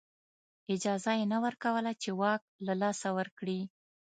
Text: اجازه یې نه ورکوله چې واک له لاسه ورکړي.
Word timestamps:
اجازه 0.73 1.11
یې 1.19 1.25
نه 1.33 1.37
ورکوله 1.45 1.91
چې 2.01 2.09
واک 2.19 2.41
له 2.65 2.73
لاسه 2.81 3.07
ورکړي. 3.17 3.59